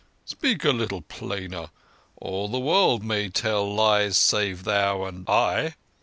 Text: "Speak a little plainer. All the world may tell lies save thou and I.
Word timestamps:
"Speak 0.25 0.63
a 0.65 0.71
little 0.71 1.03
plainer. 1.03 1.69
All 2.17 2.47
the 2.47 2.57
world 2.59 3.03
may 3.03 3.29
tell 3.29 3.71
lies 3.71 4.17
save 4.17 4.63
thou 4.63 5.03
and 5.05 5.29
I. 5.29 5.75